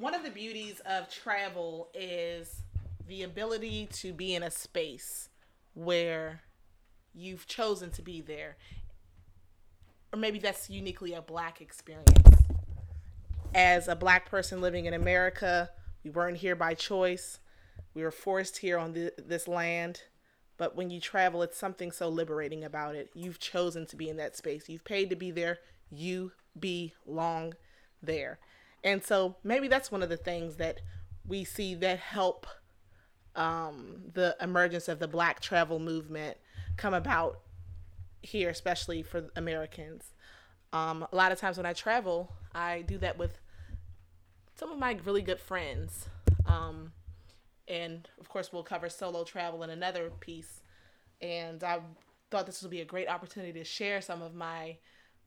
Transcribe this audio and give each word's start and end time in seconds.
one 0.00 0.14
of 0.14 0.22
the 0.22 0.30
beauties 0.30 0.80
of 0.86 1.10
travel 1.10 1.90
is 1.92 2.62
the 3.06 3.22
ability 3.22 3.86
to 3.92 4.14
be 4.14 4.34
in 4.34 4.42
a 4.42 4.50
space 4.50 5.28
where 5.74 6.40
you've 7.14 7.46
chosen 7.46 7.90
to 7.90 8.00
be 8.00 8.22
there. 8.22 8.56
Or 10.10 10.18
maybe 10.18 10.38
that's 10.38 10.70
uniquely 10.70 11.12
a 11.12 11.20
black 11.20 11.60
experience. 11.60 12.08
As 13.54 13.88
a 13.88 13.94
black 13.94 14.30
person 14.30 14.62
living 14.62 14.86
in 14.86 14.94
America, 14.94 15.68
we 16.02 16.08
weren't 16.08 16.38
here 16.38 16.56
by 16.56 16.72
choice. 16.72 17.38
We 17.92 18.02
were 18.02 18.10
forced 18.10 18.58
here 18.58 18.78
on 18.78 18.94
this 18.94 19.46
land. 19.46 20.04
But 20.56 20.74
when 20.74 20.88
you 20.88 20.98
travel, 20.98 21.42
it's 21.42 21.58
something 21.58 21.92
so 21.92 22.08
liberating 22.08 22.64
about 22.64 22.94
it. 22.94 23.10
You've 23.12 23.38
chosen 23.38 23.84
to 23.86 23.96
be 23.96 24.08
in 24.08 24.16
that 24.16 24.34
space. 24.34 24.66
You've 24.66 24.84
paid 24.84 25.10
to 25.10 25.16
be 25.16 25.30
there. 25.30 25.58
You 25.90 26.32
belong 26.58 27.54
there. 28.02 28.38
And 28.82 29.04
so 29.04 29.36
maybe 29.44 29.68
that's 29.68 29.92
one 29.92 30.02
of 30.02 30.08
the 30.08 30.16
things 30.16 30.56
that 30.56 30.80
we 31.26 31.44
see 31.44 31.74
that 31.76 31.98
help 31.98 32.46
um, 33.36 34.02
the 34.12 34.36
emergence 34.40 34.88
of 34.88 34.98
the 34.98 35.08
black 35.08 35.40
travel 35.40 35.78
movement 35.78 36.36
come 36.76 36.94
about 36.94 37.40
here, 38.22 38.48
especially 38.48 39.02
for 39.02 39.30
Americans. 39.36 40.12
Um, 40.72 41.06
a 41.12 41.16
lot 41.16 41.32
of 41.32 41.38
times 41.38 41.56
when 41.56 41.66
I 41.66 41.72
travel, 41.72 42.32
I 42.54 42.82
do 42.82 42.98
that 42.98 43.18
with 43.18 43.38
some 44.56 44.70
of 44.70 44.78
my 44.78 44.98
really 45.04 45.22
good 45.22 45.40
friends. 45.40 46.08
Um, 46.46 46.92
and 47.68 48.08
of 48.18 48.28
course, 48.28 48.52
we'll 48.52 48.62
cover 48.62 48.88
solo 48.88 49.24
travel 49.24 49.62
in 49.62 49.70
another 49.70 50.10
piece. 50.20 50.62
And 51.20 51.62
I 51.62 51.80
thought 52.30 52.46
this 52.46 52.62
would 52.62 52.70
be 52.70 52.80
a 52.80 52.84
great 52.84 53.08
opportunity 53.08 53.58
to 53.58 53.64
share 53.64 54.00
some 54.00 54.22
of 54.22 54.34
my 54.34 54.78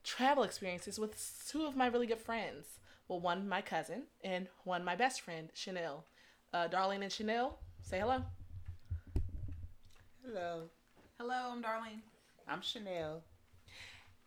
travel 0.03 0.43
experiences 0.43 0.99
with 0.99 1.45
two 1.47 1.65
of 1.65 1.75
my 1.75 1.87
really 1.87 2.07
good 2.07 2.19
friends. 2.19 2.79
Well, 3.07 3.19
one 3.19 3.47
my 3.49 3.61
cousin 3.61 4.03
and 4.23 4.47
one 4.63 4.83
my 4.83 4.95
best 4.95 5.21
friend, 5.21 5.49
Chanel. 5.53 6.05
Uh, 6.53 6.67
Darlene 6.67 7.01
and 7.01 7.11
Chanel, 7.11 7.59
say 7.81 7.99
hello. 7.99 8.23
Hello. 10.25 10.63
Hello, 11.19 11.51
I'm 11.51 11.61
Darlene. 11.61 12.01
I'm 12.47 12.61
Chanel. 12.61 13.21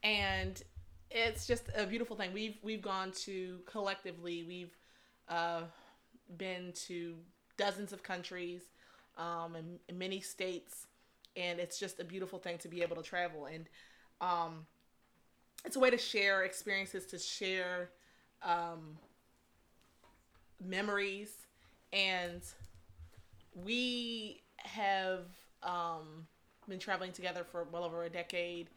And 0.02 0.62
it's 1.10 1.46
just 1.46 1.64
a 1.76 1.86
beautiful 1.86 2.16
thing. 2.16 2.32
We've 2.32 2.58
we've 2.62 2.82
gone 2.82 3.12
to 3.24 3.60
collectively. 3.66 4.44
We've 4.46 4.76
uh, 5.28 5.62
been 6.36 6.72
to 6.86 7.14
dozens 7.56 7.92
of 7.92 8.02
countries, 8.02 8.62
um, 9.16 9.54
and, 9.54 9.78
and 9.88 9.98
many 9.98 10.20
states, 10.20 10.86
and 11.34 11.58
it's 11.58 11.78
just 11.78 11.98
a 11.98 12.04
beautiful 12.04 12.38
thing 12.38 12.58
to 12.58 12.68
be 12.68 12.82
able 12.82 12.96
to 12.96 13.02
travel. 13.02 13.46
And 13.46 13.66
um, 14.20 14.66
it's 15.64 15.76
a 15.76 15.80
way 15.80 15.90
to 15.90 15.98
share 15.98 16.44
experiences, 16.44 17.06
to 17.06 17.18
share 17.18 17.90
um, 18.42 18.96
memories, 20.64 21.32
and 21.92 22.42
we 23.54 24.42
have 24.58 25.26
um, 25.62 26.26
been 26.68 26.78
traveling 26.78 27.12
together 27.12 27.44
for 27.44 27.66
well 27.72 27.84
over 27.84 28.04
a 28.04 28.10
decade 28.10 28.68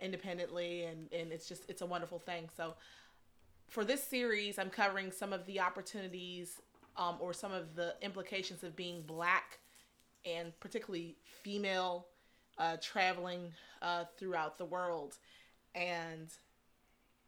independently 0.00 0.84
and, 0.84 1.12
and 1.12 1.32
it's 1.32 1.48
just 1.48 1.68
it's 1.68 1.82
a 1.82 1.86
wonderful 1.86 2.20
thing. 2.20 2.48
So 2.56 2.74
for 3.68 3.84
this 3.84 4.02
series 4.02 4.58
i'm 4.58 4.70
covering 4.70 5.10
some 5.10 5.32
of 5.32 5.44
the 5.46 5.60
opportunities 5.60 6.60
um, 6.96 7.16
or 7.18 7.32
some 7.32 7.52
of 7.52 7.74
the 7.74 7.94
implications 8.02 8.62
of 8.62 8.76
being 8.76 9.02
black 9.02 9.58
and 10.24 10.58
particularly 10.60 11.16
female 11.24 12.06
uh, 12.58 12.76
traveling 12.80 13.52
uh, 13.82 14.04
throughout 14.16 14.58
the 14.58 14.64
world. 14.64 15.16
And 15.74 16.28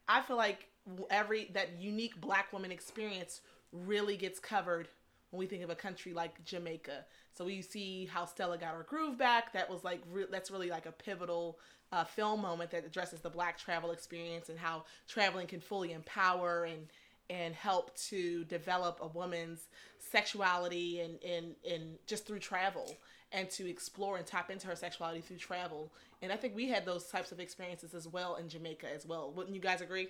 i 0.09 0.21
feel 0.23 0.37
like 0.37 0.69
every 1.11 1.51
that 1.55 1.81
unique 1.81 2.21
black 2.21 2.53
woman 2.53 2.71
experience 2.73 3.41
really 3.73 4.17
gets 4.17 4.39
covered 4.39 4.89
when 5.31 5.39
we 5.41 5.47
think 5.47 5.63
of 5.63 5.71
a 5.71 5.75
country 5.75 6.13
like 6.13 6.43
Jamaica. 6.45 7.05
So 7.35 7.45
we 7.45 7.61
see 7.63 8.07
how 8.07 8.25
Stella 8.25 8.59
got 8.59 8.75
her 8.75 8.85
groove 8.89 9.19
back. 9.19 9.53
That 9.53 9.69
was 9.69 9.85
like 9.85 10.01
re- 10.11 10.27
that's 10.31 10.51
really 10.51 10.71
like 10.71 10.87
a 10.87 10.93
pivotal 10.93 11.59
uh, 11.93 12.05
film 12.05 12.41
moment 12.43 12.71
that 12.71 12.85
addresses 12.85 13.21
the 13.21 13.31
black 13.31 13.59
travel 13.59 13.91
experience 13.91 14.49
and 14.49 14.59
how 14.59 14.85
traveling 15.09 15.47
can 15.47 15.61
fully 15.61 15.93
empower 15.93 16.65
and 16.65 16.87
and 17.29 17.55
help 17.57 17.95
to 17.97 18.45
develop 18.45 18.99
a 19.03 19.09
woman's 19.09 19.69
sexuality 19.99 21.01
and 21.01 21.19
and, 21.23 21.55
and 21.69 21.99
just 22.07 22.27
through 22.27 22.39
travel 22.39 22.97
and 23.33 23.51
to 23.51 23.69
explore 23.69 24.17
and 24.17 24.27
tap 24.27 24.51
into 24.51 24.69
her 24.69 24.77
sexuality 24.77 25.21
through 25.21 25.37
travel. 25.37 25.93
And 26.23 26.33
I 26.33 26.37
think 26.37 26.55
we 26.55 26.69
had 26.69 26.87
those 26.87 27.09
types 27.09 27.33
of 27.33 27.41
experiences 27.41 27.93
as 27.93 28.07
well 28.07 28.37
in 28.37 28.49
Jamaica 28.49 28.87
as 28.95 29.05
well. 29.05 29.33
Wouldn't 29.33 29.55
you 29.55 29.61
guys 29.61 29.81
agree? 29.81 30.09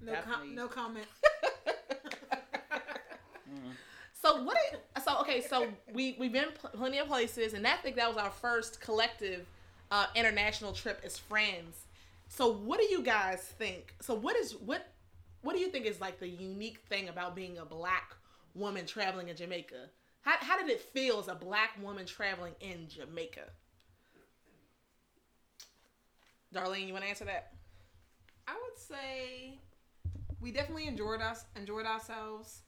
No, 0.00 0.14
com- 0.22 0.54
no 0.54 0.68
comment. 0.68 1.06
So 4.20 4.42
what? 4.42 4.56
Is, 4.72 5.04
so 5.04 5.18
okay. 5.20 5.40
So 5.40 5.68
we 5.92 6.16
we've 6.18 6.32
been 6.32 6.48
pl- 6.60 6.70
plenty 6.70 6.98
of 6.98 7.06
places, 7.06 7.54
and 7.54 7.66
I 7.66 7.76
think 7.76 7.96
that 7.96 8.08
was 8.08 8.16
our 8.16 8.30
first 8.30 8.80
collective 8.80 9.46
uh, 9.90 10.06
international 10.14 10.72
trip 10.72 11.00
as 11.04 11.16
friends. 11.16 11.86
So 12.28 12.52
what 12.52 12.78
do 12.80 12.86
you 12.86 13.02
guys 13.02 13.40
think? 13.40 13.94
So 14.00 14.14
what 14.14 14.36
is 14.36 14.52
what? 14.56 14.92
What 15.42 15.54
do 15.54 15.60
you 15.60 15.68
think 15.68 15.86
is 15.86 16.00
like 16.00 16.18
the 16.18 16.28
unique 16.28 16.78
thing 16.88 17.08
about 17.08 17.36
being 17.36 17.58
a 17.58 17.64
black 17.64 18.16
woman 18.54 18.86
traveling 18.86 19.28
in 19.28 19.36
Jamaica? 19.36 19.88
How 20.22 20.34
how 20.40 20.58
did 20.58 20.68
it 20.68 20.80
feel 20.80 21.20
as 21.20 21.28
a 21.28 21.34
black 21.34 21.80
woman 21.80 22.04
traveling 22.04 22.54
in 22.60 22.88
Jamaica? 22.88 23.44
Darlene, 26.54 26.86
you 26.86 26.92
want 26.92 27.04
to 27.04 27.10
answer 27.10 27.24
that? 27.26 27.52
I 28.46 28.54
would 28.54 28.78
say 28.78 29.58
we 30.40 30.52
definitely 30.52 30.86
enjoyed 30.86 31.20
us 31.20 31.44
enjoyed 31.56 31.86
ourselves. 31.86 32.62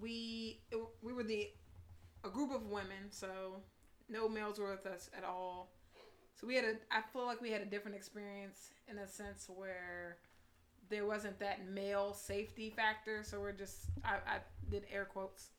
We 0.00 0.60
it, 0.70 0.78
we 1.02 1.12
were 1.12 1.24
the 1.24 1.48
a 2.24 2.30
group 2.30 2.52
of 2.52 2.66
women, 2.66 3.10
so 3.10 3.62
no 4.08 4.28
males 4.28 4.58
were 4.58 4.70
with 4.70 4.86
us 4.86 5.10
at 5.16 5.24
all. 5.24 5.72
So 6.34 6.46
we 6.46 6.54
had 6.56 6.64
a 6.64 6.74
I 6.90 7.02
feel 7.12 7.26
like 7.26 7.40
we 7.40 7.50
had 7.50 7.62
a 7.62 7.66
different 7.66 7.96
experience 7.96 8.70
in 8.88 8.98
a 8.98 9.06
sense 9.08 9.48
where 9.54 10.18
there 10.90 11.06
wasn't 11.06 11.38
that 11.40 11.68
male 11.68 12.14
safety 12.14 12.70
factor. 12.70 13.22
So 13.24 13.40
we're 13.40 13.52
just 13.52 13.86
I, 14.04 14.16
I 14.26 14.38
did 14.70 14.86
air 14.92 15.04
quotes 15.06 15.50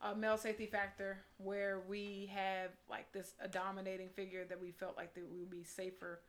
a 0.00 0.14
male 0.14 0.38
safety 0.38 0.66
factor 0.66 1.18
where 1.38 1.80
we 1.88 2.30
have 2.34 2.70
like 2.88 3.12
this 3.12 3.34
a 3.40 3.48
dominating 3.48 4.08
figure 4.10 4.44
that 4.48 4.60
we 4.60 4.70
felt 4.70 4.96
like 4.96 5.14
that 5.14 5.24
we 5.30 5.38
would 5.40 5.50
be 5.50 5.64
safer 5.64 6.20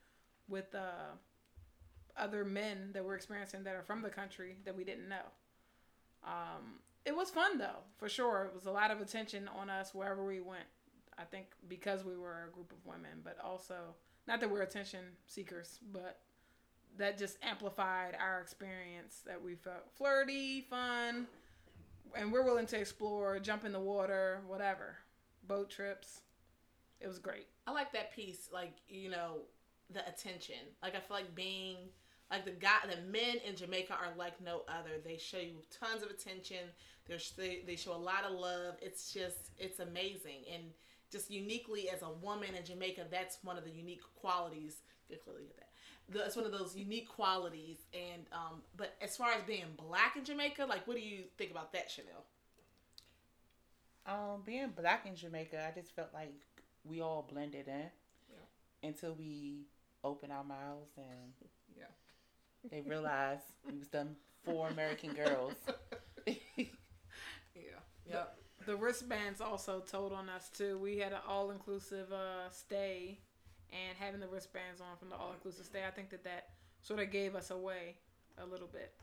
with 0.47 0.73
uh 0.73 1.13
other 2.19 2.43
men 2.45 2.89
that 2.93 3.03
we're 3.03 3.15
experiencing 3.15 3.63
that 3.63 3.75
are 3.75 3.83
from 3.83 4.01
the 4.01 4.09
country 4.09 4.57
that 4.65 4.75
we 4.75 4.83
didn't 4.83 5.09
know. 5.09 5.15
Um, 6.23 6.79
it 7.05 7.15
was 7.15 7.29
fun 7.29 7.57
though, 7.57 7.83
for 7.97 8.09
sure. 8.09 8.45
It 8.45 8.55
was 8.55 8.65
a 8.65 8.71
lot 8.71 8.91
of 8.91 9.01
attention 9.01 9.47
on 9.47 9.69
us 9.69 9.93
wherever 9.93 10.23
we 10.23 10.39
went. 10.39 10.65
I 11.17 11.23
think 11.23 11.47
because 11.67 12.05
we 12.05 12.15
were 12.15 12.47
a 12.47 12.53
group 12.53 12.71
of 12.71 12.85
women, 12.85 13.21
but 13.23 13.37
also 13.43 13.75
not 14.27 14.39
that 14.39 14.49
we're 14.49 14.61
attention 14.61 15.05
seekers, 15.25 15.79
but 15.91 16.19
that 16.97 17.17
just 17.17 17.37
amplified 17.41 18.15
our 18.19 18.41
experience 18.41 19.21
that 19.25 19.41
we 19.41 19.55
felt 19.55 19.91
flirty, 19.95 20.61
fun, 20.61 21.27
and 22.15 22.31
we're 22.31 22.43
willing 22.43 22.65
to 22.67 22.79
explore, 22.79 23.39
jump 23.39 23.65
in 23.65 23.71
the 23.71 23.79
water, 23.79 24.41
whatever. 24.47 24.95
Boat 25.47 25.69
trips. 25.69 26.21
It 26.99 27.07
was 27.07 27.19
great. 27.19 27.47
I 27.65 27.71
like 27.71 27.91
that 27.93 28.13
piece, 28.13 28.49
like, 28.51 28.73
you 28.87 29.09
know, 29.09 29.37
the 29.91 30.07
attention. 30.07 30.55
Like 30.81 30.95
I 30.95 30.99
feel 30.99 31.17
like 31.17 31.35
being 31.35 31.77
like 32.29 32.45
the 32.45 32.51
guy 32.51 32.77
the 32.83 33.01
men 33.11 33.37
in 33.47 33.55
Jamaica 33.55 33.93
are 33.93 34.15
like 34.17 34.39
no 34.41 34.61
other. 34.67 34.91
They 35.03 35.17
show 35.17 35.39
you 35.39 35.55
tons 35.71 36.03
of 36.03 36.09
attention. 36.09 36.69
There's 37.07 37.31
they, 37.31 37.61
they 37.65 37.75
show 37.75 37.93
a 37.93 37.97
lot 37.97 38.23
of 38.23 38.33
love. 38.33 38.75
It's 38.81 39.11
just 39.11 39.51
it's 39.57 39.79
amazing 39.79 40.45
and 40.53 40.63
just 41.11 41.31
uniquely 41.31 41.89
as 41.89 42.01
a 42.01 42.09
woman 42.09 42.49
in 42.55 42.63
Jamaica, 42.63 43.05
that's 43.09 43.39
one 43.43 43.57
of 43.57 43.63
the 43.63 43.71
unique 43.71 44.01
qualities. 44.19 44.77
You 45.09 45.17
clearly 45.17 45.43
get 45.43 45.57
that. 45.57 45.65
That's 46.09 46.35
one 46.35 46.45
of 46.45 46.51
those 46.51 46.75
unique 46.75 47.07
qualities. 47.07 47.77
And 47.93 48.25
um, 48.31 48.61
but 48.77 48.95
as 49.01 49.17
far 49.17 49.31
as 49.31 49.43
being 49.43 49.65
black 49.77 50.15
in 50.15 50.23
Jamaica, 50.23 50.65
like 50.67 50.87
what 50.87 50.95
do 50.95 51.03
you 51.03 51.23
think 51.37 51.51
about 51.51 51.73
that, 51.73 51.89
Chanel? 51.89 52.25
Um, 54.05 54.41
being 54.45 54.69
black 54.69 55.05
in 55.05 55.15
Jamaica, 55.15 55.71
I 55.71 55.79
just 55.79 55.95
felt 55.95 56.09
like 56.13 56.33
we 56.83 57.01
all 57.01 57.27
blended 57.31 57.67
in 57.67 57.89
yeah. 58.29 58.87
until 58.87 59.13
we 59.13 59.65
opened 60.03 60.31
our 60.31 60.43
mouths 60.43 60.91
and 60.97 61.33
yeah, 61.77 61.83
they 62.69 62.81
realized 62.81 63.43
we 63.69 63.77
was 63.77 63.87
done 63.87 64.15
four 64.43 64.67
American 64.69 65.13
girls. 65.13 65.53
yeah, 66.27 66.33
yeah. 68.07 68.23
The, 68.65 68.75
wristbands 68.75 69.41
also 69.41 69.79
told 69.79 70.13
on 70.13 70.29
us 70.29 70.49
too. 70.49 70.77
We 70.77 70.97
had 70.97 71.11
an 71.11 71.19
all 71.27 71.51
inclusive 71.51 72.11
uh, 72.11 72.49
stay, 72.49 73.19
and 73.71 73.97
having 73.97 74.19
the 74.19 74.27
wristbands 74.27 74.81
on 74.81 74.97
from 74.97 75.09
the 75.09 75.15
all 75.15 75.31
inclusive 75.31 75.65
stay, 75.65 75.83
I 75.87 75.91
think 75.91 76.09
that 76.11 76.23
that 76.23 76.49
sort 76.81 76.99
of 76.99 77.11
gave 77.11 77.35
us 77.35 77.51
away 77.51 77.95
a 78.37 78.45
little 78.45 78.67
bit. 78.67 78.93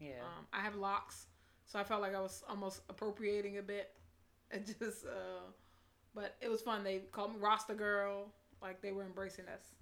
Yeah. 0.00 0.20
Um, 0.22 0.46
I 0.52 0.60
have 0.60 0.74
locks, 0.74 1.26
so 1.66 1.78
I 1.78 1.84
felt 1.84 2.00
like 2.00 2.14
I 2.14 2.20
was 2.20 2.42
almost 2.48 2.82
appropriating 2.88 3.58
a 3.58 3.62
bit, 3.62 3.92
and 4.50 4.66
just. 4.66 5.04
Uh, 5.04 5.50
but 6.14 6.36
it 6.40 6.48
was 6.48 6.62
fun. 6.62 6.84
They 6.84 7.00
called 7.10 7.32
me 7.32 7.38
Rasta 7.40 7.74
Girl. 7.74 8.28
Like 8.62 8.80
they 8.80 8.92
were 8.92 9.02
embracing 9.02 9.46
us. 9.46 9.74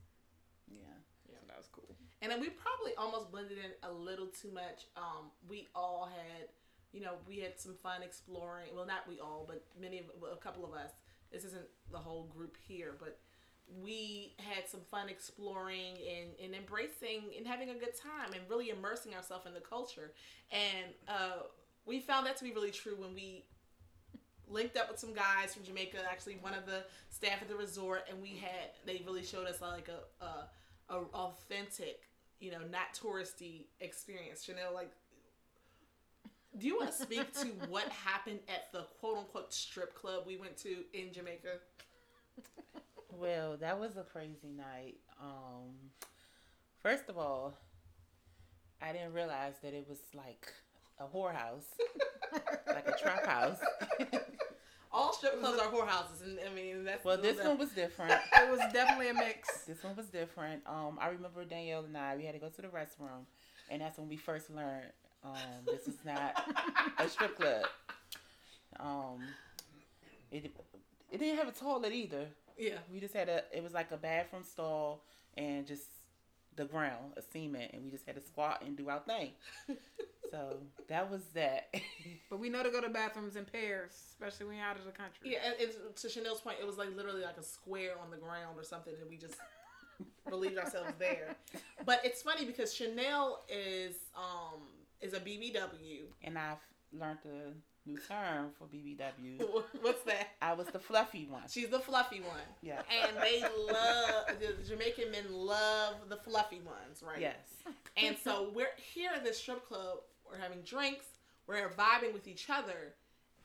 Yeah. 0.70 0.80
Yeah. 1.28 1.36
So 1.40 1.46
that 1.48 1.58
was 1.58 1.68
cool. 1.70 1.94
And 2.22 2.30
then 2.30 2.40
we 2.40 2.48
probably 2.48 2.92
almost 2.96 3.30
blended 3.30 3.58
in 3.58 3.72
a 3.82 3.92
little 3.92 4.28
too 4.28 4.50
much. 4.52 4.86
Um, 4.96 5.30
we 5.46 5.68
all 5.74 6.08
had 6.10 6.48
you 6.92 7.00
know, 7.00 7.14
we 7.26 7.38
had 7.38 7.58
some 7.58 7.74
fun 7.82 8.02
exploring. 8.02 8.68
Well, 8.74 8.86
not 8.86 9.08
we 9.08 9.18
all, 9.18 9.44
but 9.48 9.64
many 9.80 9.98
of 9.98 10.04
well, 10.20 10.32
a 10.32 10.36
couple 10.36 10.64
of 10.64 10.72
us. 10.72 10.90
This 11.32 11.44
isn't 11.44 11.66
the 11.90 11.98
whole 11.98 12.24
group 12.24 12.56
here, 12.68 12.94
but 12.98 13.18
we 13.82 14.34
had 14.38 14.68
some 14.68 14.80
fun 14.90 15.08
exploring 15.08 15.96
and, 15.96 16.30
and 16.44 16.54
embracing 16.54 17.30
and 17.36 17.46
having 17.46 17.70
a 17.70 17.74
good 17.74 17.94
time 17.96 18.34
and 18.34 18.42
really 18.50 18.68
immersing 18.68 19.14
ourselves 19.14 19.46
in 19.46 19.54
the 19.54 19.60
culture. 19.60 20.12
And 20.50 20.92
uh, 21.08 21.44
we 21.86 22.00
found 22.00 22.26
that 22.26 22.36
to 22.38 22.44
be 22.44 22.52
really 22.52 22.70
true 22.70 22.96
when 22.98 23.14
we 23.14 23.46
linked 24.46 24.76
up 24.76 24.90
with 24.90 24.98
some 24.98 25.14
guys 25.14 25.54
from 25.54 25.64
Jamaica, 25.64 25.96
actually 26.10 26.36
one 26.42 26.52
of 26.52 26.66
the 26.66 26.84
staff 27.08 27.40
at 27.40 27.48
the 27.48 27.56
resort, 27.56 28.04
and 28.10 28.20
we 28.20 28.36
had 28.36 28.72
they 28.84 29.02
really 29.06 29.24
showed 29.24 29.46
us 29.46 29.62
like 29.62 29.88
a, 29.88 30.24
a, 30.24 30.94
a 30.94 30.98
authentic, 31.14 32.00
you 32.42 32.50
know, 32.50 32.58
not 32.70 32.92
touristy 32.92 33.66
experience. 33.80 34.42
Chanel, 34.42 34.74
like, 34.74 34.90
do 36.58 36.66
you 36.66 36.76
want 36.76 36.90
to 36.90 36.96
speak 36.96 37.32
to 37.34 37.46
what 37.68 37.88
happened 37.88 38.40
at 38.48 38.72
the 38.72 38.84
quote 39.00 39.16
unquote 39.16 39.54
strip 39.54 39.94
club 39.94 40.24
we 40.26 40.36
went 40.36 40.56
to 40.58 40.78
in 40.92 41.12
Jamaica? 41.12 41.60
Well, 43.10 43.56
that 43.58 43.78
was 43.78 43.96
a 43.96 44.02
crazy 44.02 44.50
night. 44.56 44.96
Um, 45.20 45.70
first 46.82 47.08
of 47.08 47.16
all, 47.16 47.54
I 48.80 48.92
didn't 48.92 49.12
realize 49.12 49.54
that 49.62 49.74
it 49.74 49.86
was 49.88 49.98
like 50.14 50.52
a 50.98 51.04
whorehouse, 51.04 51.66
like 52.66 52.88
a 52.88 52.98
trap 53.00 53.24
house. 53.24 53.58
All 54.94 55.12
strip 55.12 55.40
clubs 55.40 55.58
are 55.58 55.68
whorehouses, 55.68 56.22
and 56.22 56.38
I 56.46 56.54
mean 56.54 56.84
that's. 56.84 57.04
Well, 57.04 57.16
this 57.16 57.42
one 57.42 57.56
was 57.58 57.70
different. 57.70 58.12
it 58.12 58.50
was 58.50 58.60
definitely 58.72 59.08
a 59.08 59.14
mix. 59.14 59.48
This 59.66 59.82
one 59.82 59.96
was 59.96 60.06
different. 60.06 60.62
Um, 60.66 60.98
I 61.00 61.08
remember 61.08 61.44
Danielle 61.44 61.84
and 61.84 61.96
I. 61.96 62.16
We 62.16 62.24
had 62.24 62.34
to 62.34 62.40
go 62.40 62.48
to 62.48 62.62
the 62.62 62.68
restroom, 62.68 63.26
and 63.70 63.80
that's 63.80 63.98
when 63.98 64.08
we 64.08 64.16
first 64.16 64.50
learned 64.50 64.92
um, 65.24 65.36
this 65.66 65.86
is 65.86 65.98
not 66.04 66.42
a 66.98 67.08
strip 67.08 67.36
club. 67.36 67.64
Um, 68.80 69.22
it 70.30 70.52
it 71.10 71.18
didn't 71.18 71.36
have 71.38 71.48
a 71.48 71.52
toilet 71.52 71.92
either. 71.92 72.26
Yeah. 72.58 72.78
We 72.92 73.00
just 73.00 73.14
had 73.14 73.28
a. 73.28 73.44
It 73.52 73.62
was 73.62 73.72
like 73.72 73.90
a 73.92 73.96
bathroom 73.96 74.42
stall 74.42 75.04
and 75.36 75.66
just 75.66 75.84
the 76.56 76.64
ground, 76.64 77.12
a 77.16 77.22
cement, 77.22 77.72
and 77.72 77.84
we 77.84 77.90
just 77.90 78.06
had 78.06 78.16
to 78.16 78.20
squat 78.20 78.62
and 78.64 78.76
do 78.76 78.88
our 78.88 79.00
thing. 79.00 79.32
so 80.30 80.56
that 80.88 81.10
was 81.10 81.22
that. 81.34 81.74
but 82.30 82.38
we 82.38 82.48
know 82.48 82.62
to 82.62 82.70
go 82.70 82.80
to 82.80 82.88
bathrooms 82.88 83.36
in 83.36 83.44
pairs, 83.44 83.92
especially 84.10 84.46
when 84.46 84.56
you're 84.56 84.66
out 84.66 84.78
of 84.78 84.84
the 84.84 84.92
country. 84.92 85.32
Yeah, 85.32 85.38
and, 85.44 85.54
and 85.60 85.96
to 85.96 86.08
Chanel's 86.08 86.40
point, 86.40 86.58
it 86.60 86.66
was 86.66 86.78
like 86.78 86.94
literally 86.94 87.22
like 87.22 87.36
a 87.38 87.42
square 87.42 87.94
on 88.02 88.10
the 88.10 88.16
ground 88.16 88.56
or 88.56 88.64
something, 88.64 88.94
and 89.00 89.08
we 89.08 89.16
just 89.16 89.36
believed 90.28 90.58
ourselves 90.58 90.92
there. 90.98 91.36
But 91.84 92.00
it's 92.04 92.22
funny 92.22 92.44
because 92.44 92.74
Chanel 92.74 93.42
is 93.48 93.96
um 94.16 94.60
is 95.00 95.14
a 95.14 95.20
BBW, 95.20 96.04
and 96.22 96.38
I've 96.38 96.58
learned 96.92 97.22
to 97.22 97.28
new 97.86 97.98
term 97.98 98.50
for 98.58 98.66
BBW. 98.66 99.42
What's 99.80 100.02
that? 100.04 100.28
I 100.40 100.54
was 100.54 100.68
the 100.68 100.78
fluffy 100.78 101.26
one. 101.28 101.42
She's 101.48 101.68
the 101.68 101.80
fluffy 101.80 102.20
one. 102.20 102.40
Yeah. 102.62 102.82
And 102.90 103.16
they 103.16 103.40
love 103.40 104.26
the 104.40 104.54
Jamaican 104.68 105.10
men 105.10 105.24
love 105.30 105.94
the 106.08 106.16
fluffy 106.16 106.60
ones, 106.60 107.02
right? 107.06 107.20
Yes. 107.20 107.36
And 107.96 108.16
so 108.22 108.50
we're 108.54 108.66
here 108.94 109.10
at 109.14 109.24
this 109.24 109.38
strip 109.38 109.66
club. 109.66 109.98
We're 110.28 110.38
having 110.38 110.60
drinks. 110.60 111.06
We're 111.46 111.70
vibing 111.70 112.12
with 112.12 112.28
each 112.28 112.48
other, 112.48 112.94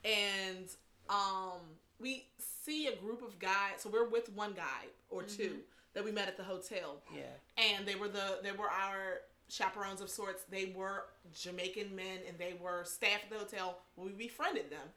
and 0.04 0.68
um, 1.10 1.60
we 2.00 2.26
see 2.38 2.86
a 2.86 2.96
group 2.96 3.22
of 3.22 3.38
guys. 3.38 3.78
So 3.78 3.90
we're 3.90 4.08
with 4.08 4.32
one 4.34 4.52
guy 4.52 4.86
or 5.10 5.24
2 5.24 5.42
mm-hmm. 5.42 5.54
that 5.94 6.04
we 6.04 6.12
met 6.12 6.28
at 6.28 6.36
the 6.36 6.44
hotel. 6.44 7.02
Yeah. 7.14 7.22
And 7.56 7.86
they 7.86 7.96
were 7.96 8.08
the 8.08 8.38
they 8.42 8.52
were 8.52 8.70
our 8.70 9.22
chaperones 9.48 10.00
of 10.00 10.10
sorts. 10.10 10.44
They 10.44 10.72
were 10.76 11.06
Jamaican 11.34 11.94
men 11.94 12.20
and 12.26 12.38
they 12.38 12.54
were 12.60 12.84
staff 12.84 13.20
at 13.24 13.30
the 13.30 13.38
hotel. 13.38 13.78
We 13.96 14.12
befriended 14.12 14.70
them. 14.70 14.88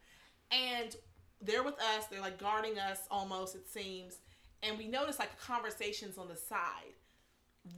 And 0.51 0.95
they're 1.41 1.63
with 1.63 1.79
us. 1.79 2.05
They're 2.05 2.21
like 2.21 2.37
guarding 2.37 2.77
us 2.77 2.99
almost, 3.09 3.55
it 3.55 3.67
seems. 3.69 4.17
And 4.63 4.77
we 4.77 4.87
noticed 4.87 5.19
like 5.19 5.39
conversations 5.39 6.17
on 6.17 6.27
the 6.27 6.35
side. 6.35 6.93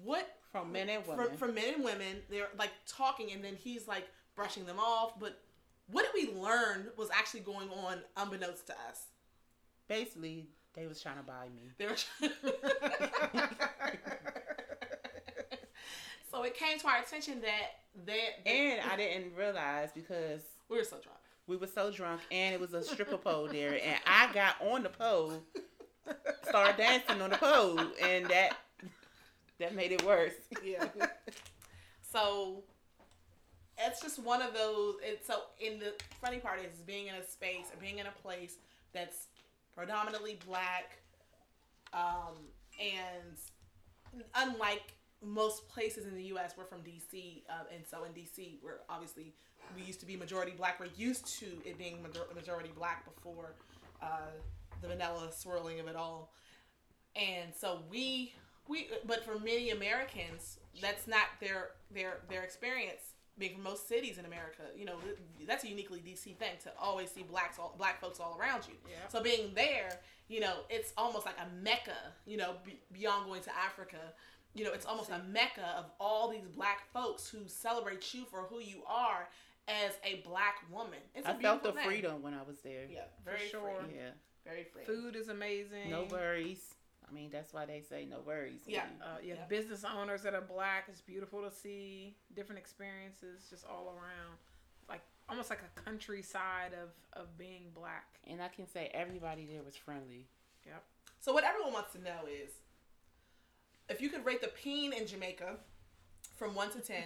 What 0.04 0.28
from 0.52 0.72
men 0.72 0.90
and 0.90 1.06
women? 1.06 1.26
From, 1.28 1.38
from 1.38 1.56
men 1.56 1.76
and 1.76 1.84
women, 1.84 2.18
they're 2.30 2.50
like 2.58 2.72
talking, 2.88 3.32
and 3.32 3.44
then 3.44 3.56
he's 3.56 3.88
like 3.88 4.08
brushing 4.36 4.66
them 4.66 4.80
off. 4.80 5.20
But 5.20 5.40
what 5.88 6.06
did 6.06 6.14
we 6.14 6.34
learn 6.40 6.88
was 6.98 7.10
actually 7.12 7.42
going 7.42 7.70
on 7.70 8.00
unbeknownst 8.18 8.68
to 8.68 8.74
us? 8.74 9.08
Basically, 9.88 10.48
they 10.74 10.88
was 10.88 11.02
trying 11.02 11.18
to 11.18 11.24
buy 11.24 11.48
me. 11.54 11.72
They 11.78 11.88
were. 11.88 11.98
So 16.34 16.42
it 16.42 16.56
came 16.56 16.80
to 16.80 16.88
our 16.88 17.00
attention 17.00 17.42
that 17.42 18.08
that, 18.08 18.50
and 18.50 18.82
I 18.90 18.98
didn't 18.98 19.36
realize 19.36 19.90
because 19.94 20.42
we 20.70 20.78
were 20.78 20.84
so 20.84 20.98
drunk. 20.98 21.20
We 21.46 21.58
were 21.58 21.68
so 21.68 21.92
drunk, 21.92 22.22
and 22.32 22.56
it 22.56 22.60
was 22.60 22.74
a 22.74 22.82
stripper 22.82 23.18
pole 23.18 23.48
there, 23.48 23.74
and 23.74 24.00
I 24.08 24.34
got 24.34 24.56
on 24.62 24.82
the 24.82 24.90
pole, 24.90 25.44
started 26.48 26.78
dancing 26.78 27.22
on 27.22 27.30
the 27.30 27.38
pole, 27.38 27.80
and 28.02 28.26
that 28.28 28.58
that 29.60 29.76
made 29.76 29.92
it 29.92 30.04
worse. 30.04 30.34
Yeah. 30.64 30.86
so 32.02 32.64
it's 33.78 34.02
just 34.02 34.18
one 34.18 34.42
of 34.42 34.56
those. 34.56 34.96
It's 35.04 35.28
so 35.28 35.42
in 35.60 35.78
the 35.78 35.94
funny 36.20 36.40
part 36.40 36.62
is 36.62 36.80
being 36.88 37.08
in 37.08 37.16
a 37.16 37.28
space 37.28 37.66
or 37.72 37.80
being 37.80 38.00
in 38.00 38.08
a 38.08 38.22
place 38.24 38.56
that's 38.92 39.28
predominantly 39.76 40.40
black, 40.48 40.98
um, 41.94 42.34
and 42.80 43.38
unlike 44.34 44.94
most 45.24 45.68
places 45.70 46.06
in 46.06 46.16
the 46.16 46.24
U.S. 46.26 46.54
We're 46.58 46.66
from 46.66 46.82
D.C. 46.82 47.44
Uh, 47.50 47.64
and 47.74 47.84
so 47.88 48.04
in 48.04 48.12
D.C. 48.14 48.60
we're 48.64 48.80
obviously 48.90 49.34
we 49.76 49.84
used 49.84 50.00
to 50.02 50.06
be 50.06 50.16
majority 50.16 50.54
black. 50.56 50.80
We're 50.80 50.88
used 50.98 51.28
to 51.40 51.46
it 51.66 51.78
being 51.78 51.98
majority 52.36 52.72
black 52.76 53.06
before 53.06 53.56
uh, 54.02 54.32
the 54.82 54.88
vanilla 54.88 55.30
swirling 55.32 55.80
of 55.80 55.88
it 55.88 55.96
all, 55.96 56.32
and 57.16 57.54
so 57.56 57.80
we 57.90 58.34
we. 58.68 58.90
But 59.06 59.26
for 59.26 59.40
many 59.40 59.72
Americans, 59.72 60.60
that's 60.82 61.08
not 61.08 61.26
their 61.40 61.72
their 61.92 62.20
their 62.30 62.44
experience. 62.44 63.02
Being 63.36 63.56
from 63.56 63.64
most 63.64 63.88
cities 63.88 64.20
in 64.20 64.26
America, 64.26 64.62
you 64.78 64.86
know 64.86 64.98
that's 65.48 65.64
a 65.64 65.68
uniquely 65.68 66.00
DC 66.00 66.38
thing 66.38 66.52
to 66.64 66.72
always 66.80 67.10
see 67.10 67.24
blacks, 67.24 67.58
all, 67.58 67.74
black 67.80 68.00
folks 68.00 68.20
all 68.20 68.38
around 68.40 68.68
you. 68.68 68.76
Yeah. 68.88 68.98
So 69.10 69.24
being 69.24 69.52
there, 69.56 69.90
you 70.28 70.40
know, 70.40 70.58
it's 70.70 70.94
almost 70.98 71.26
like 71.26 71.38
a 71.40 71.64
mecca. 71.64 71.98
You 72.28 72.38
know, 72.38 72.54
beyond 72.92 73.26
going 73.26 73.42
to 73.42 73.50
Africa 73.58 73.98
you 74.54 74.64
know, 74.64 74.72
it's 74.72 74.86
almost 74.86 75.10
a 75.10 75.22
mecca 75.32 75.76
of 75.78 75.86
all 76.00 76.30
these 76.30 76.48
black 76.56 76.92
folks 76.92 77.28
who 77.28 77.40
celebrate 77.48 78.14
you 78.14 78.26
for 78.26 78.42
who 78.42 78.60
you 78.60 78.84
are 78.88 79.28
as 79.68 79.94
a 80.04 80.22
black 80.28 80.56
woman. 80.72 81.00
It's 81.16 81.28
I 81.28 81.34
felt 81.34 81.64
the 81.64 81.72
thing. 81.72 81.86
freedom 81.86 82.22
when 82.22 82.34
I 82.34 82.44
was 82.44 82.58
there. 82.64 82.86
Yeah, 82.90 83.02
very 83.26 83.48
sure. 83.50 83.82
Free. 83.82 83.96
Yeah, 83.96 84.10
very 84.46 84.64
free. 84.64 84.84
Food 84.84 85.16
is 85.16 85.30
amazing. 85.30 85.90
No 85.90 86.06
worries. 86.10 86.76
I 87.10 87.14
mean, 87.14 87.30
that's 87.32 87.54
why 87.54 87.66
they 87.66 87.82
say 87.82 88.06
no 88.10 88.18
worries. 88.26 88.62
Yeah, 88.66 88.84
uh, 89.02 89.18
yeah. 89.24 89.36
yeah. 89.36 89.46
Business 89.48 89.84
owners 89.84 90.24
that 90.24 90.34
are 90.34 90.42
black, 90.42 90.86
it's 90.88 91.02
beautiful 91.02 91.42
to 91.42 91.52
see. 91.52 92.16
Different 92.36 92.60
experiences, 92.60 93.48
just 93.50 93.66
all 93.66 93.94
around, 93.96 94.38
like 94.90 95.02
almost 95.30 95.50
like 95.50 95.60
a 95.62 95.82
countryside 95.82 96.72
of 96.74 97.22
of 97.22 97.38
being 97.38 97.72
black. 97.76 98.06
And 98.28 98.42
I 98.42 98.48
can 98.48 98.68
say 98.68 98.90
everybody 98.94 99.46
there 99.46 99.64
was 99.64 99.76
friendly. 99.76 100.28
Yep. 100.66 100.84
So 101.20 101.34
what 101.34 101.44
everyone 101.44 101.74
wants 101.74 101.94
to 101.94 102.02
know 102.02 102.28
is 102.28 102.52
if 103.90 104.02
you 104.02 104.10
could 104.10 104.26
rate 104.26 104.42
the 104.42 104.48
peen 104.50 104.94
in 104.94 105.08
Jamaica 105.08 105.58
from 106.36 106.56
one 106.56 106.72
to 106.72 106.80
ten, 106.80 107.06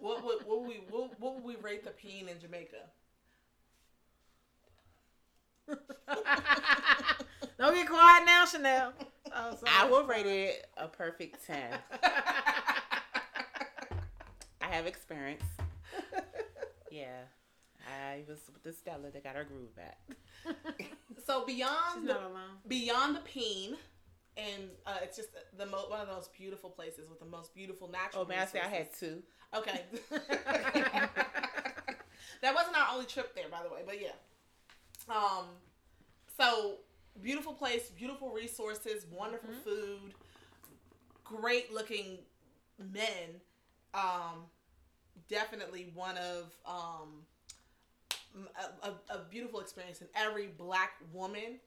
what 0.00 0.24
would 0.24 0.46
what 0.46 0.60
would 0.60 0.68
we 0.68 0.80
what, 0.90 1.18
what 1.20 1.34
would 1.34 1.44
we 1.44 1.56
rate 1.56 1.84
the 1.84 1.90
peen 1.90 2.28
in 2.28 2.38
Jamaica? 2.40 2.76
Don't 7.58 7.74
get 7.74 7.88
quiet 7.88 8.24
now, 8.24 8.44
Chanel. 8.46 8.92
Oh, 9.34 9.58
I 9.66 9.84
will 9.88 10.04
rate 10.04 10.26
it 10.26 10.66
a 10.76 10.88
perfect 10.88 11.44
ten. 11.46 11.78
I 14.60 14.66
have 14.70 14.86
experience. 14.86 15.44
Yeah, 16.90 17.22
I 17.86 18.22
was 18.28 18.38
with 18.52 18.62
the 18.62 18.72
Stella 18.72 19.10
that 19.10 19.24
got 19.24 19.36
her 19.36 19.44
groove 19.44 19.74
back. 19.76 19.98
so 21.26 21.44
beyond 21.44 22.08
the, 22.08 22.18
beyond 22.66 23.16
the 23.16 23.20
peen, 23.20 23.76
and 24.38 24.70
uh, 24.86 24.98
it's 25.02 25.16
just 25.16 25.30
the 25.56 25.66
mo- 25.66 25.86
one 25.88 26.00
of 26.00 26.06
the 26.06 26.14
most 26.14 26.32
beautiful 26.32 26.70
places 26.70 27.08
with 27.10 27.18
the 27.18 27.26
most 27.26 27.54
beautiful 27.54 27.90
natural. 27.90 28.22
Oh 28.24 28.28
man, 28.28 28.38
I 28.38 28.46
say 28.46 28.60
I 28.60 28.68
had 28.68 28.88
two. 28.98 29.22
Okay. 29.54 29.82
that 32.40 32.54
wasn't 32.54 32.76
our 32.78 32.94
only 32.94 33.06
trip 33.06 33.34
there, 33.34 33.48
by 33.50 33.62
the 33.62 33.68
way, 33.68 33.80
but 33.84 34.00
yeah. 34.00 34.12
Um, 35.08 35.46
so 36.36 36.76
beautiful 37.20 37.52
place, 37.52 37.90
beautiful 37.90 38.30
resources, 38.30 39.06
wonderful 39.10 39.50
mm-hmm. 39.50 39.60
food, 39.68 40.14
great 41.24 41.74
looking 41.74 42.18
men. 42.78 43.40
Um, 43.94 44.44
definitely 45.28 45.90
one 45.94 46.16
of 46.18 46.54
um 46.64 47.24
a, 48.82 48.88
a, 48.88 49.16
a 49.16 49.24
beautiful 49.30 49.60
experience, 49.60 50.00
and 50.00 50.10
every 50.14 50.46
black 50.46 50.92
woman 51.12 51.58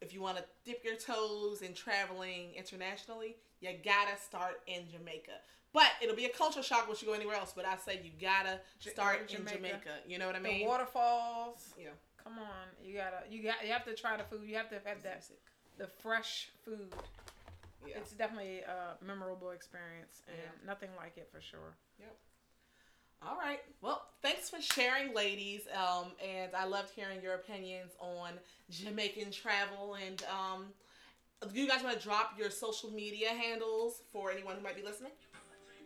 if 0.00 0.12
you 0.12 0.20
want 0.20 0.36
to 0.36 0.44
dip 0.64 0.84
your 0.84 0.96
toes 0.96 1.62
in 1.62 1.74
traveling 1.74 2.50
internationally, 2.56 3.36
you 3.60 3.70
gotta 3.84 4.18
start 4.20 4.60
in 4.66 4.82
Jamaica. 4.90 5.32
But 5.72 5.90
it'll 6.00 6.14
be 6.14 6.26
a 6.26 6.30
culture 6.30 6.62
shock 6.62 6.86
once 6.86 7.02
you 7.02 7.08
go 7.08 7.14
anywhere 7.14 7.36
else. 7.36 7.52
But 7.54 7.66
I 7.66 7.76
say 7.76 8.00
you 8.02 8.12
gotta 8.20 8.60
start 8.78 9.28
Jamaica. 9.28 9.50
in 9.50 9.56
Jamaica. 9.56 9.90
You 10.06 10.18
know 10.18 10.26
what 10.26 10.36
I 10.36 10.40
mean? 10.40 10.60
The 10.60 10.66
waterfalls. 10.66 11.74
Yeah. 11.78 11.88
Come 12.22 12.38
on, 12.38 12.66
you 12.82 12.94
gotta 12.94 13.22
you 13.28 13.42
got 13.42 13.56
you 13.64 13.72
have 13.72 13.84
to 13.84 13.94
try 13.94 14.16
the 14.16 14.24
food. 14.24 14.46
You 14.46 14.56
have 14.56 14.68
to 14.70 14.76
have 14.84 15.02
that 15.02 15.24
the 15.78 15.86
fresh 15.86 16.50
food. 16.64 16.94
Yeah. 17.86 17.98
It's 17.98 18.12
definitely 18.12 18.60
a 18.60 19.04
memorable 19.04 19.50
experience 19.50 20.22
and 20.28 20.38
yeah. 20.38 20.66
nothing 20.66 20.88
like 20.96 21.18
it 21.18 21.28
for 21.30 21.40
sure. 21.40 21.76
Yep. 21.98 22.16
All 23.22 23.36
right. 23.36 23.60
Well, 23.80 24.02
thanks 24.22 24.50
for 24.50 24.60
sharing, 24.60 25.14
ladies. 25.14 25.62
Um, 25.74 26.12
and 26.22 26.54
I 26.54 26.66
loved 26.66 26.90
hearing 26.94 27.22
your 27.22 27.34
opinions 27.34 27.92
on 27.98 28.32
Jamaican 28.70 29.30
travel. 29.30 29.96
And 30.04 30.22
um, 30.24 30.66
do 31.52 31.60
you 31.60 31.68
guys 31.68 31.82
want 31.82 31.98
to 31.98 32.02
drop 32.02 32.32
your 32.38 32.50
social 32.50 32.90
media 32.90 33.30
handles 33.30 34.02
for 34.12 34.30
anyone 34.30 34.56
who 34.56 34.62
might 34.62 34.76
be 34.76 34.82
listening? 34.82 35.12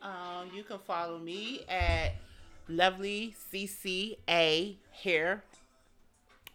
Um, 0.03 0.51
you 0.55 0.63
can 0.63 0.79
follow 0.79 1.19
me 1.19 1.65
at 1.69 2.15
lovely 2.69 3.35
CCA 3.53 4.77
hair 4.93 5.45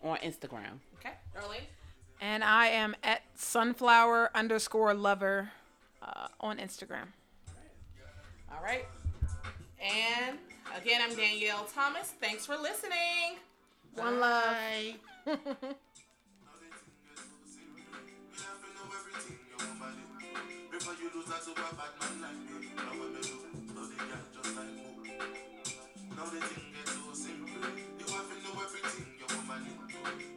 on 0.01 0.17
Instagram. 0.17 0.79
Okay, 0.99 1.13
Early. 1.35 1.59
And 2.21 2.43
I 2.43 2.67
am 2.67 2.95
at 3.03 3.21
sunflower 3.35 4.31
underscore 4.33 4.93
lover 4.93 5.51
uh, 6.01 6.27
on 6.39 6.57
Instagram. 6.57 7.07
All 8.49 8.63
right. 8.63 8.85
And 9.81 10.37
Again, 10.75 11.01
I'm 11.03 11.15
Danielle 11.15 11.65
Thomas. 11.65 12.13
Thanks 12.19 12.47
for 12.47 12.57
listening. 12.57 13.37
One 13.93 14.19
love. 14.19 14.55
Before 20.71 20.95
you 20.99 21.09
lose 21.13 21.27
that 21.27 21.43
super 21.43 21.61
bad 21.61 21.93
man 22.01 22.21
like 22.21 22.41
me, 22.41 22.73
now 22.75 22.89
what 22.97 23.13
me 23.13 23.21
do? 23.21 23.37
Now 23.69 23.85
they 23.85 24.01
just 24.33 24.55
like. 24.57 24.73
Now 26.17 26.25
get 26.33 26.41
so 26.89 27.13
simple. 27.13 27.53
You 27.53 28.05
have 28.09 28.27
to 28.27 28.35
know 28.41 28.55
everything 28.65 29.13
your 29.19 29.29
woman 29.37 29.61
need. 29.63 29.77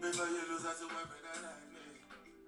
Before 0.03 0.29
you 0.29 0.43
lose 0.53 0.63
that 0.65 0.77
super 0.77 0.95
bad 0.95 1.21
man 1.25 1.41
like 1.49 1.66